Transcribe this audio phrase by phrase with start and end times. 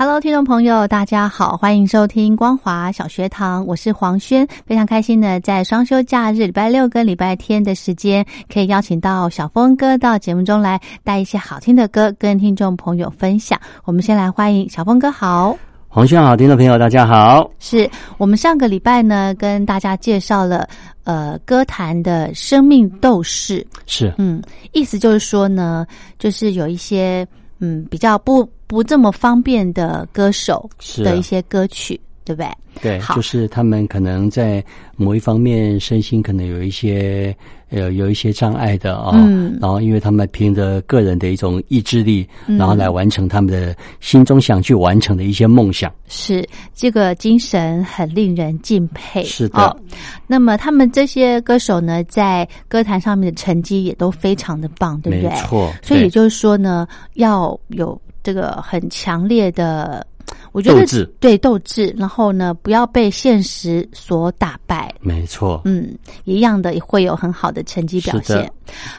[0.00, 13.60] Hello，听众朋友，大家好，欢迎收听光华小学堂，我是黄轩，非常开心的在双休假日，礼拜六跟礼拜天的时间，可以邀请到小峰哥到节目中来带一些好听的歌跟听众朋友分享。
[13.82, 17.50] 我们先来欢迎小峰哥，好，黄轩好，听众朋友大家好。
[17.58, 20.68] 是我们上个礼拜呢，跟大家介绍了
[21.02, 25.84] 呃歌坛的生命斗士，是，嗯，意思就是说呢，
[26.20, 27.26] 就是有一些
[27.58, 28.48] 嗯比较不。
[28.68, 32.50] 不这么方便的歌手的一些歌曲，对不对？
[32.82, 34.62] 对，就是他们可能在
[34.94, 37.34] 某一方面身心可能有一些
[37.70, 49.22] 呃有一些障碍的啊，嗯，然后因为他们凭着个人的一种意志力，然后来完成他们的心中想去完成的一些梦想，是这个精神很令人敬佩。
[49.24, 49.76] 是的，
[50.26, 55.30] 那么他们这些歌手呢，在歌坛上面的成绩也都非常的棒，对不对？
[55.30, 58.00] 没错，所以也就是说呢，要有。
[58.20, 60.06] 这个很强烈的，
[60.52, 64.92] 我觉得对斗志，然后呢，不要被现实所打败。
[65.00, 68.50] 没错，嗯，一样的会有很好的成绩表现。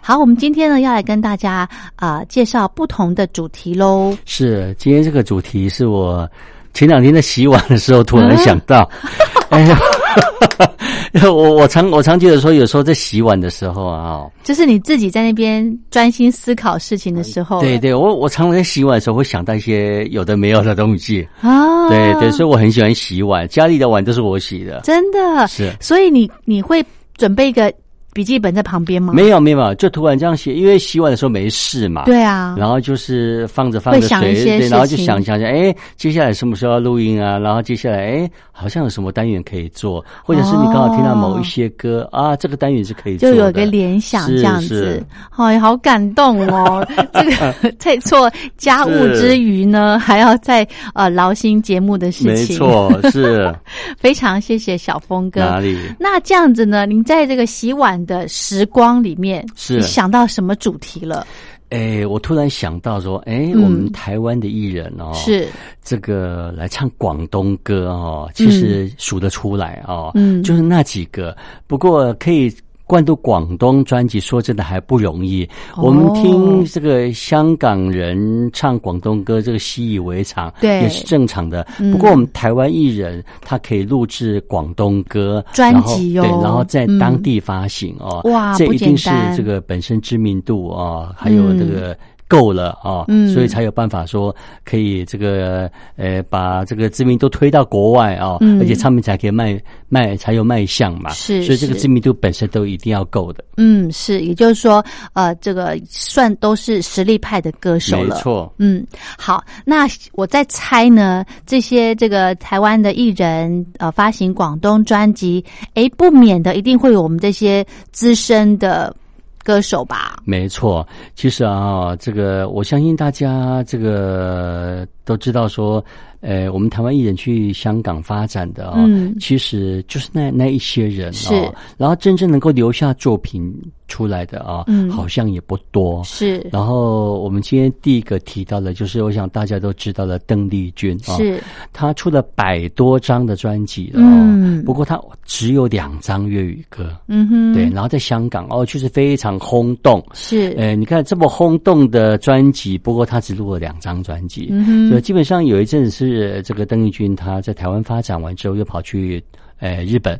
[0.01, 4.15] 好，我们今天呢要来跟大家啊介绍不同的主题喽。
[4.25, 6.29] 是，今天这个主题是我
[6.73, 8.89] 前两天在洗碗的时候突然想到，
[9.49, 9.79] 哎呀。
[11.23, 17.59] 我我常我常觉得说，有时候在洗碗的时候啊，就是你自己在那边专心思考事情的时候。
[17.61, 21.89] 对对，我我常常在洗碗的时候会想到一些有的没有的东西啊。
[21.89, 25.73] 对对，所以我很喜欢洗碗，家里的碗都是我洗的，真的是。
[25.79, 26.85] 所以你你会
[27.17, 27.73] 准备一个。
[28.13, 29.13] 笔记本在旁边吗？
[29.13, 32.05] 没有没有，就突然这样写，因为洗碗的时候没事嘛。
[32.05, 32.55] 对啊。
[32.57, 37.37] 然后就是放着放着水，对，然后就想想想，哎，接下来什么时候要录音啊？
[37.37, 45.05] 然后接下来，哎，好像有什么单元可以做，或者是你刚好听到某一些歌啊，这个单元是可以做的，就有个联想这样子。
[45.35, 46.85] 哎，好感动哦！
[47.13, 53.53] 这个在做家务之余呢，还要在呃劳心节目的事情，没错，是
[53.99, 55.41] 非常谢谢小峰哥。
[55.41, 55.77] 哪里？
[55.99, 56.85] 那这样子呢？
[56.85, 57.98] 您在这个洗碗。
[58.05, 59.81] 的时光里面，是。
[59.81, 61.25] 想到什么主题了？
[61.69, 65.47] 哎，我突然想到说，哎，我们台湾的艺人哦，是。
[65.83, 71.35] 这个来唱广东歌哦，其实数得出来哦，嗯，就是那几个，
[71.67, 72.53] 不过可以。
[72.89, 75.47] 灌读广东专辑，说真的还不容易。
[75.77, 81.63] 我们听这个香港人唱广东歌，这个习以为常，对，也是正常的。
[81.91, 91.95] 不过我们台湾艺人，他可以录制广东歌专辑哦，对，然后在当地发行哦，哇，这一定是这个本身知名度哦，还有这个。
[92.29, 93.03] 够了啊，
[93.33, 99.59] 所以才有办法说可以这个呃把这个知名度推到国外啊，而且唱片才可以卖
[99.89, 103.43] 卖才有卖相嘛，是，所以这个知名度本身都一定要够的。
[103.57, 108.15] 嗯，是，也就是说呃这个算都是实力派的歌手了。
[108.15, 108.53] 没错。
[108.59, 108.85] 嗯，
[109.17, 118.95] 好，那我在猜呢，这些这个台湾的艺人呃发行广东专辑，哎，不免的一定会有我们这些资深的。
[119.43, 120.87] 歌手吧，没错。
[121.15, 125.83] 其实啊，这个我相信大家这个都知道说。
[126.21, 128.85] 呃，我们台湾艺人去香港发展的啊，
[129.21, 133.49] 其实就是那那一些人啊，然后真正能够留下作品
[133.89, 136.01] 出来的啊，好像也不多。
[136.05, 141.41] 是，然后我们今天第一个提到的，就是我想大家都知道的邓丽君啊，是，
[141.73, 150.05] 她出了百多张的专辑了哦，不过她只有两张粤语歌，嗯哼，对，然后在香港哦，就是非常轰动。
[150.13, 154.47] 是，呃，你看这么轰动的专辑，不过她只录了两张专辑，
[154.89, 156.09] 所以基本上有一阵子是。
[156.09, 159.23] 是这个邓丽君，她在台湾发展完之后，又跑去
[159.59, 160.19] 呃日本，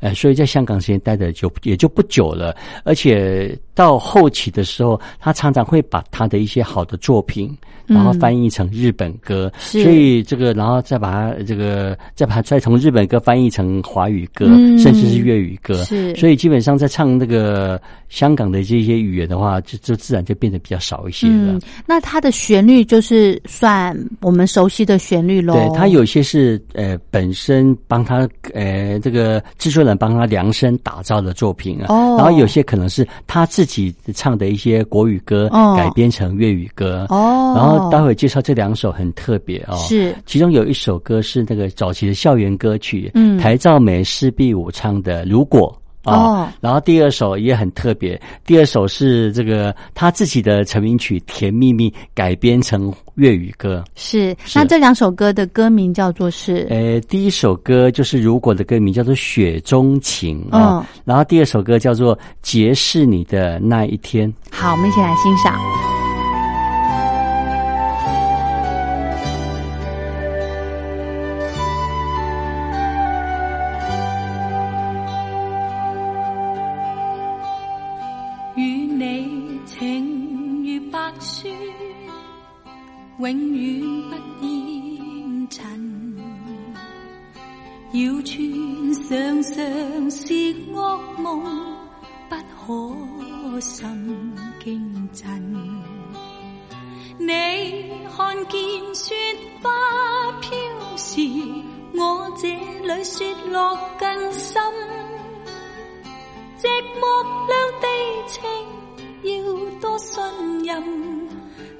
[0.00, 2.54] 呃，所以在香港时间待的就也就不久了，
[2.84, 7.56] 而且到后期的时候，他常常会把他的一些好的作品。
[7.88, 14.44] 然后翻译成日本歌，所以这个，然后再把它这个，再把它再从日本歌翻译成华语歌，
[14.76, 15.82] 甚至是粤语歌。
[15.84, 17.80] 是，所以基本上在唱那个
[18.10, 21.58] 香港的这些语言的话，就就自然就变得比较少一些了。
[21.86, 25.54] 那它的旋律就是算我们熟悉的旋律喽。
[25.54, 31.86] 对，它有些是呃本身帮他呃这个制作人帮他量身打造的作品啊，
[32.16, 37.06] 然后有些可能是他自己唱的一些国语歌改编成粤语歌。
[37.08, 37.88] 哦，然后。
[37.88, 40.14] 待会介绍这两首很特别哦，是。
[40.26, 45.74] 其中有一首歌是那个早期的校园歌曲，嗯，台照美、施碧武唱的《如果》
[46.10, 64.32] 哦，然后第二首也很特别，第二首是这个他自己的成名曲《甜蜜蜜》改编成粤语歌，是那这两首歌的歌名叫做是，呃，第一首歌就是《如果》的歌名叫做《雪中情》啊，然后第二首歌叫做《结识你的那一天》。
[64.50, 65.97] 好，我们一起来欣赏。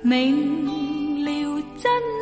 [0.02, 0.68] 明。
[1.24, 2.17] 了真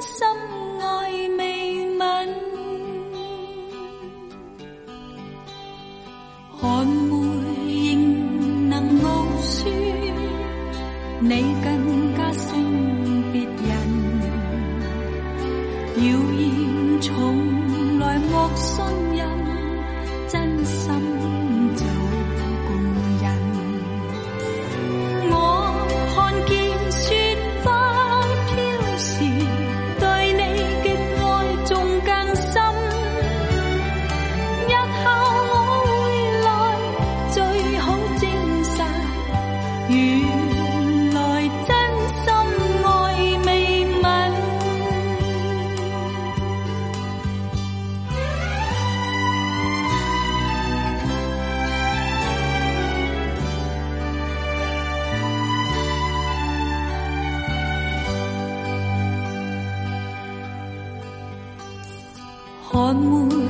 [62.97, 63.46] Mù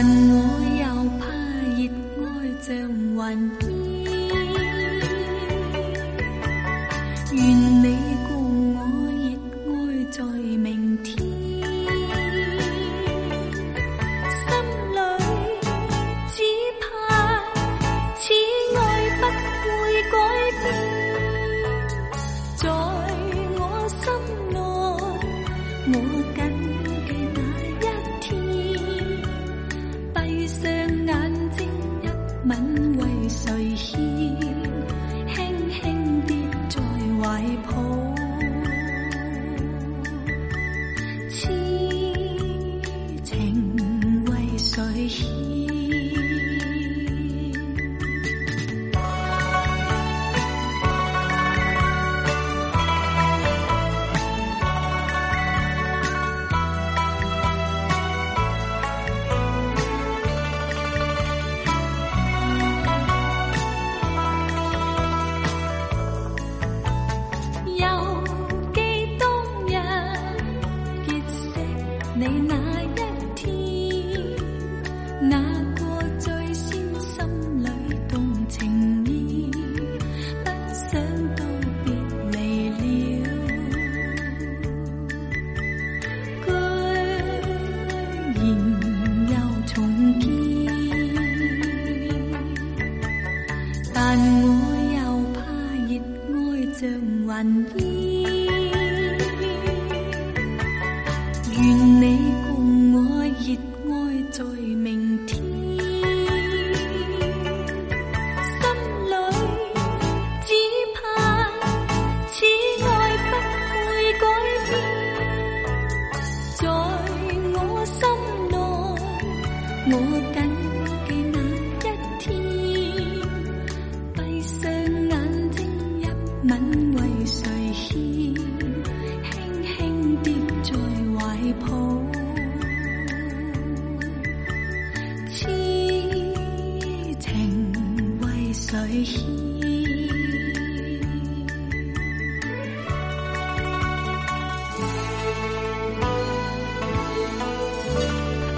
[0.00, 1.26] 但我又怕
[1.76, 1.90] 热
[2.24, 3.18] 爱像云
[3.66, 3.77] 烟。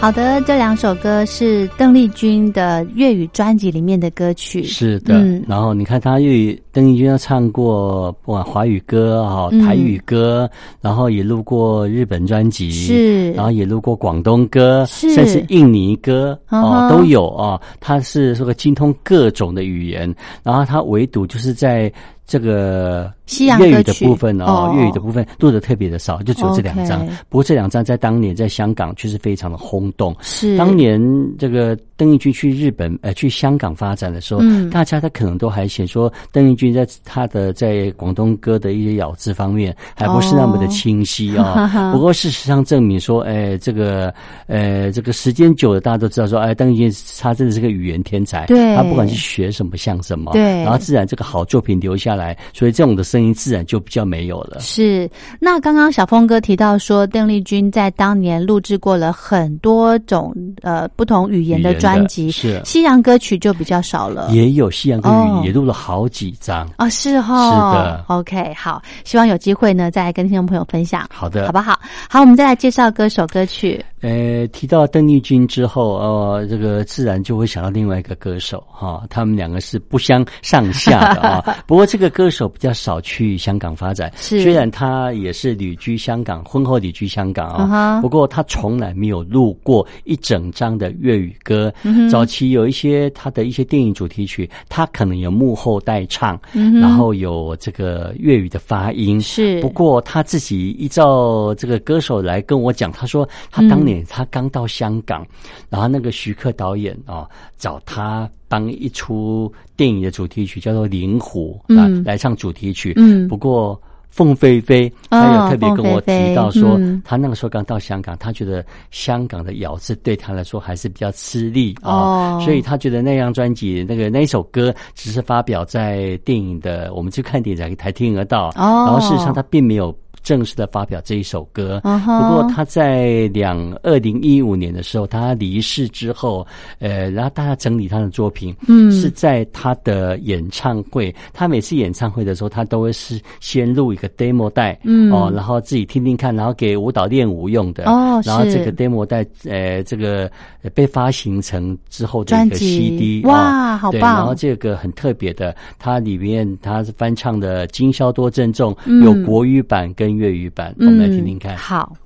[0.00, 4.64] 好的，这两首歌是邓丽君的粤语专辑里面的歌曲。
[4.64, 10.48] 是的，嗯、然后你看她粤语，邓丽君要唱过不管华语歌哈、台语歌，
[10.80, 17.60] 然后也录过日本专辑，是，然后也录过广东歌，是，甚至印尼歌哦都有啊。
[17.80, 21.92] 她是说个精通各种的语言，然后她唯独就是在。
[22.26, 27.04] 这个粤语的部分哦，粤语的部分录的特别的少，就只有这两张。
[27.28, 30.14] 不过这两张在当年在香港却是非常的轰动。
[30.20, 31.00] 是当年
[31.36, 41.92] 这个邓丽君去日本呃去香港发展的时候，嗯、大家他可能都还写说邓丽君在他的在广东歌的一些咬字方面还不是那么的清晰啊、哦。
[41.92, 44.14] 不过事实上证明说，哎，这个
[44.46, 52.20] 呃这个时间久了，大家都知道说，哎，邓丽君她真的是个语言天才，对，她不管是学什么像什么，对，然后自然这个好作品留下来。
[52.20, 54.60] 来，所以这种的声音自然就比较没有了。
[54.60, 55.08] 是，
[55.40, 64.28] 那刚刚小峰哥提到说，邓丽君在当年录制过了很多种呃不同语言的专辑，是西洋歌曲就比较少了。
[64.32, 68.04] 也有西洋歌曲也录了好几张啊，是哈，是的。
[68.08, 71.06] OK，好，希望有机会呢再跟听众朋友分享。
[71.10, 71.78] 好的，好不好？
[72.08, 73.84] 好，我们再来介绍歌手歌曲。
[74.00, 81.58] 呃，提到邓丽君之后，呃，这个自然就会想到另外一个歌手哈，他们两个是不相上下的 啊。
[81.66, 91.70] 不过这个歌手比较少去香港发展，是虽然他也是旅居香港，婚后旅居香港啊，uh 不过他从来没有录过一整张的粤语歌。
[91.82, 99.20] 嗯、早期有一些他的一些电影主题曲，他可能有幕后代唱，嗯、然后有这个粤语的发音。
[99.20, 105.28] 是，不过他自己依照这个歌手来跟我讲，他说他当年他刚到香港，嗯、
[105.70, 108.28] 然后那个徐克导演啊、哦、找他。
[108.48, 112.92] 当一出电影的主题曲叫做《灵狐》啊，嗯、来唱主题曲。
[112.96, 128.48] 嗯，不过凤飞飞他有特别跟我提到说，他那个时候刚到香港，他觉得香港的咬字对他来说还是比较吃力啊，哦、所以他觉得那张专辑那个那一首歌只是发表在电影的，我们去看电影才听得到。
[128.56, 129.96] 哦，然后事实上他并没有。
[130.22, 136.46] 正式的发表这一首歌，uh huh、不过他在两二零一五年的时候，他离世之后，
[136.78, 150.30] 呃，然后大家整理他的作品，嗯，是在他的演唱会，他每次演唱会的时候，他都会是先录一个 demo 带，嗯，哦，然后自己听听看，然后给舞蹈练舞用的，哦，然后这个 demo 带，呃，这个
[150.74, 154.16] 被发行成之后的一个 CD，哇，哦、好棒！
[154.16, 160.09] 然后这个很特别的，它里面它是翻唱的《今宵多珍重》，嗯、有国语版跟。
[160.16, 161.54] 粤语版，我们来听听看。
[161.54, 161.96] 嗯、好。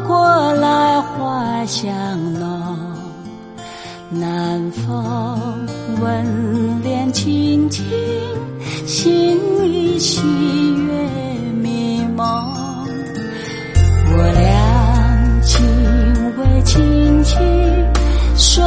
[0.00, 1.92] 过来，花香
[2.34, 2.76] 浓。
[4.08, 5.66] 南风
[6.00, 7.84] 吻脸轻轻，
[8.86, 10.20] 心已喜
[10.74, 10.92] 悦
[11.60, 12.24] 迷蒙。
[14.08, 15.66] 我俩情
[16.38, 17.36] 为轻轻，
[18.36, 18.64] 说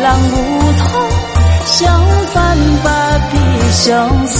[0.00, 0.36] 能互
[0.72, 0.86] 通，
[1.66, 1.76] 想
[2.32, 2.36] 分
[2.82, 2.88] 不
[3.30, 4.38] 必相送。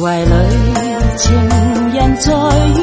[0.00, 0.32] 怀里
[1.16, 1.34] 情
[1.92, 2.30] 人在
[2.68, 2.78] 于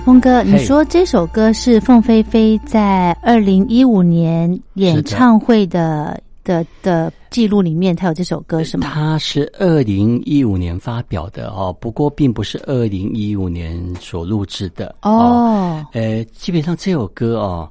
[0.00, 8.88] 峰哥，你说这首歌是凤飞飞在二零一五年演唱会的的的记录里面，他有这首歌是吗？
[8.92, 15.84] 他是二零一五年发表的哦，不过并不是二零一五年所录制的哦。
[15.92, 17.70] 呃，基本上这首歌哦，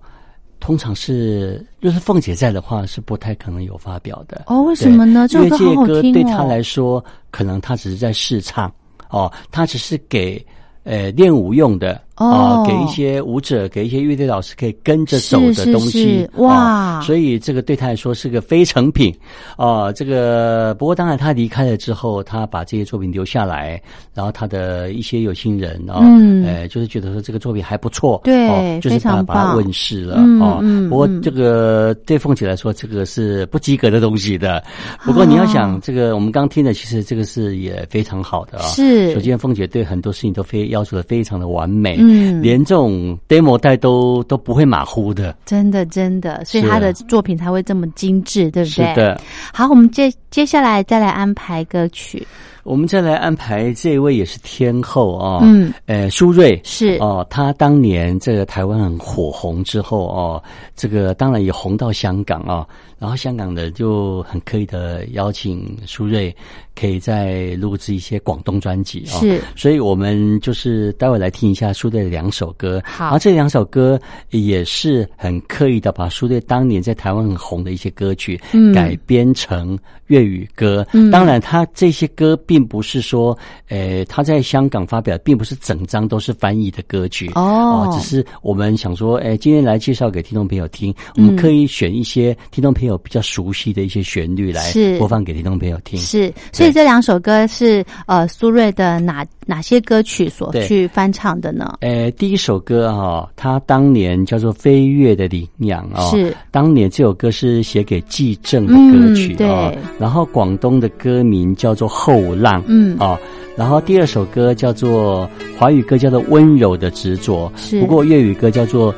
[0.59, 4.61] 通常是就是凤姐在的话，是不太可能有发表的哦。
[4.63, 5.27] 为什么呢？
[5.31, 8.71] 因为这首歌对他来说，可能他只是在试唱
[9.09, 10.45] 哦，他只是给
[10.83, 11.99] 呃练舞用的。
[12.19, 16.99] 啊，给一些舞者，给一些乐队老师可以跟着走的东西，哇！
[16.99, 19.15] 所以这个对他来说是个非成品
[19.55, 19.89] 啊。
[19.93, 23.81] 这个不过当然，他离开了之后，他把这些作品留下来，
[24.13, 26.03] 然后他的一些有心人啊，
[26.45, 30.59] 呃，就是觉得说这个作品还不错，对，就是把把它问世了啊。
[30.89, 34.61] 不过这个对凤姐来说，这个是不及格的东西的。
[35.05, 38.65] 不过你要想，这个我们刚听的，其实这个是也非常好的啊。
[38.67, 41.97] 是，首先凤姐对很多事情都非要求的非常的完美。
[41.99, 42.08] 嗯，
[42.41, 48.85] 连这种 demo 带都都不会马虎的，真的真的，所以他的作品才会这么精致，对不对？
[48.87, 49.21] 是的。
[49.53, 52.25] 好，我们接接下来再来安排歌曲。
[52.63, 56.97] 我们再来安排这位也是天后啊，嗯，呃，苏芮是。
[56.99, 60.43] 哦，她当年这个台湾很火红之后哦，
[60.75, 62.67] 这个当然也红到香港啊，
[62.97, 66.33] 然后香港的就很刻意的邀请苏芮。
[66.79, 78.39] 可以再录制一些广东专辑啊，是，所以我们就是待会来听一下苏芮的两首歌，好，然后这两首歌也是很刻意的把苏芮当年在台湾很红的一些歌曲
[78.73, 87.29] 改编成粤语歌，嗯，当然他这些歌并不是说，呃，他在香港发表，并不是整张都是翻译的歌曲。
[87.35, 96.69] 哦，只是我们想说，哎，今天来介绍给听众朋友听，我们可以选一些听众朋友比较熟悉的一些旋律来播放给听众朋友听，是，所以。
[96.79, 101.77] 这两首歌是呃苏芮的哪哪些歌曲所去翻唱的呢？
[101.81, 106.33] 呃，第一首歌哈，他当年叫做《飞跃的羚羊》哦，是。
[106.51, 109.75] 当年这首歌是写给季正的歌曲哦。
[109.99, 113.19] 然后广东的歌名叫做《后浪》，嗯啊。
[113.57, 118.93] 然后第二首歌叫做华语歌叫做《温柔的执着》，是不过粤语歌叫做《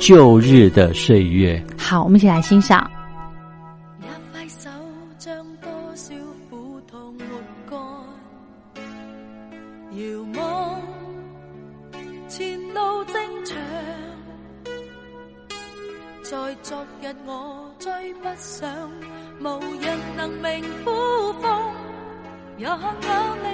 [0.00, 1.62] 旧日的岁月》。
[1.80, 2.90] 好，我们一起来欣赏。
[16.22, 17.90] 在昨日我追
[18.22, 18.68] 不上，
[19.40, 19.48] 无
[19.80, 20.90] 人能明苦
[21.42, 21.50] 风，
[22.60, 22.72] 也有
[23.42, 23.48] 你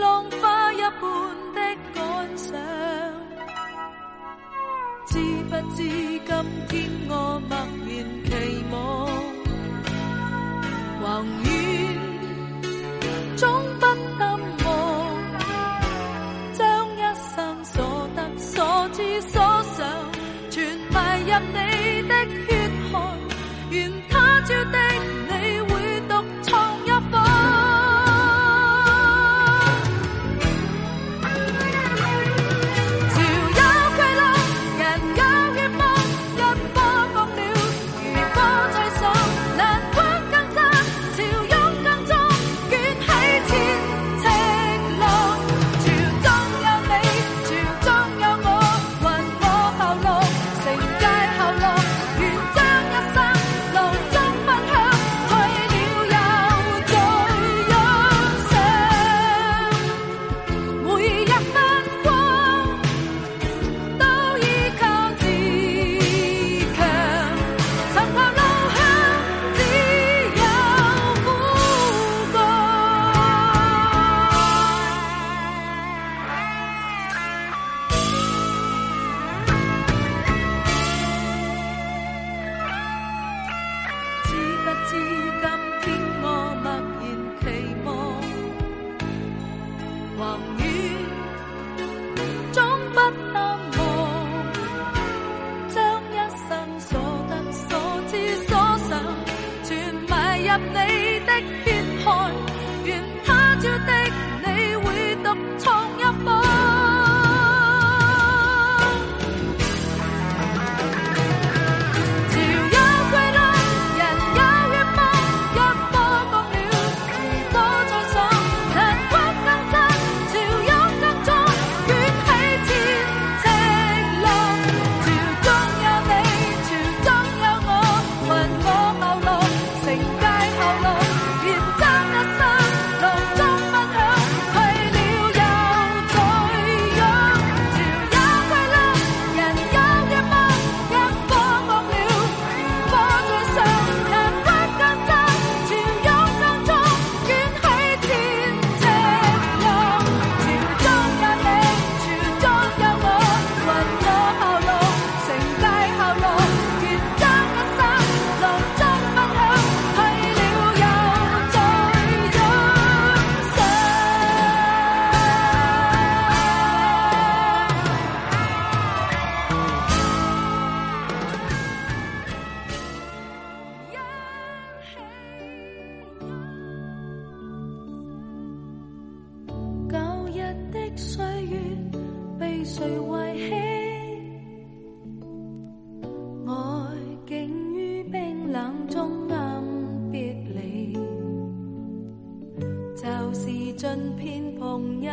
[0.00, 0.94] 浪花一般
[1.54, 1.60] 的
[1.92, 1.98] 感
[2.38, 2.52] 想。
[5.08, 5.18] 知
[5.50, 6.30] 不知今
[6.68, 7.10] 天我
[7.48, 7.52] 默
[7.84, 7.88] 然
[8.24, 8.26] 期
[8.70, 8.76] 望，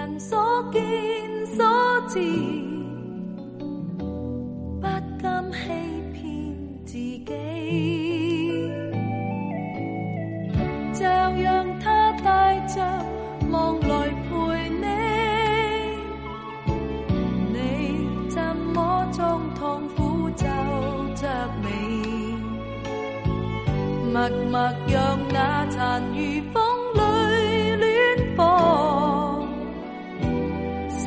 [0.06, 0.38] 人所
[0.72, 0.82] 见
[1.48, 1.66] 所
[2.08, 2.20] 知，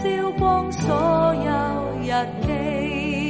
[0.02, 1.50] 烧光所有
[2.02, 3.27] 日记。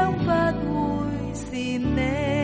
[0.00, 2.39] 将，不会是你。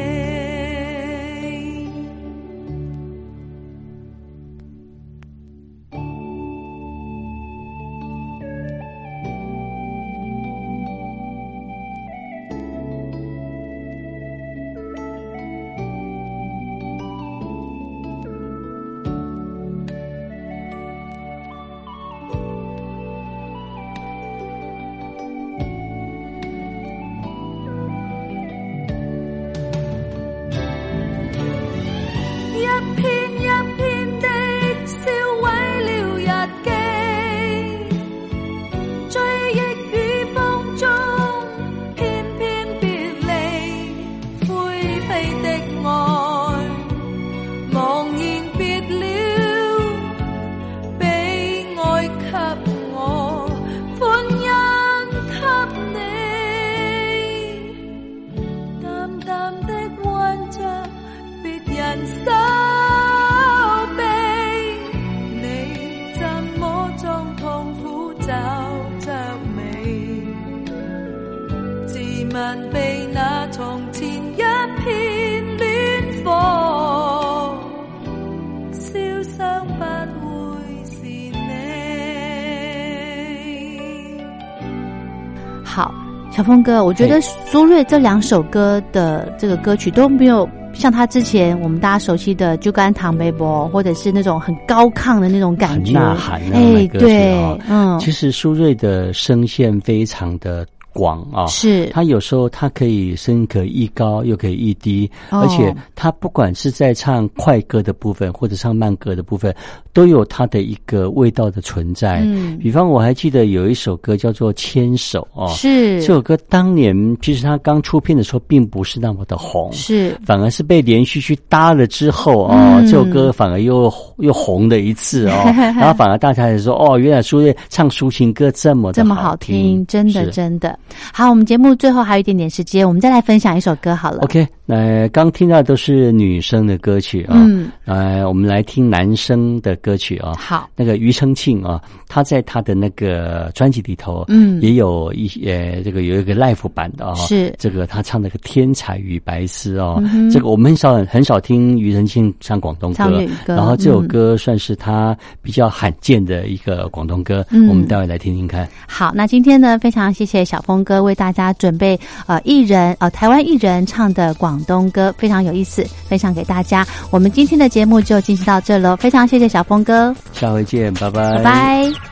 [86.46, 100.64] 小峰哥，我觉得苏芮这两首歌的这个歌曲都没有像他之前我们大家熟悉的《就干唐贝波》，或者是那种很高亢的那种感觉，呐喊啊哎，对哦，嗯，其实苏芮的声线非常的
[100.96, 101.87] 广啊，是。
[101.90, 105.40] 他有时候他可以声音可以一高又可以一低，哦。
[105.40, 109.54] 而且他不管是在唱快歌的部分或者唱慢歌的部分，
[109.92, 112.22] 都有他的一个味道的存在。
[112.24, 112.59] 嗯。
[112.59, 116.00] 比方我还记得有一首歌叫做《牵手》哦，是。
[116.00, 120.16] 这首歌当年其实他刚出片的时候并不是那么的红，是。
[120.24, 122.87] 反而是被连续去搭了之后啊，嗯。
[122.87, 125.42] 这首歌反而又又红了一次哦，
[125.76, 130.78] 然后反而大家也说哦，原来苏芮唱抒情歌这么这么好听，真的真的。
[131.12, 134.22] 好，我们节目最后还有一点点时间，我们再来分享一首歌好了。
[134.22, 140.35] OK，那刚听到都是女生的歌曲啊，嗯，呃，我们来听男生的歌曲啊。
[140.37, 144.61] 好，那个庾澄庆啊，他在他的那个专辑里头，嗯。
[144.61, 147.55] 也有一些这个有一个 live 版的啊，是。
[147.59, 153.24] 这个他唱那个《天才与白丝》哦，嗯这个我们很少很少听庾澄庆唱广东歌。
[153.46, 154.09] 然后这首嗯。
[154.09, 157.68] 歌算是他比较罕见的一个广东歌，嗯。
[157.68, 158.68] 我们待会来听听看。
[158.88, 166.87] 好，那今天呢，非常谢谢小峰哥为大家准备呃艺人呃台湾艺人唱的广东歌，非常有意思，分享给大家。
[167.11, 172.06] 我们今天的节目就进行到这喽，非常谢谢小峰哥，下回见，拜拜，拜拜。